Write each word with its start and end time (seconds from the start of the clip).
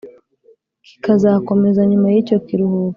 Kikazakomeza 0.87 1.81
nyuma 1.89 2.07
y 2.13 2.17
icyo 2.21 2.37
kiruhuko 2.45 2.89